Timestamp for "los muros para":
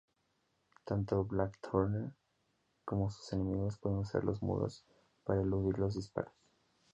4.23-5.41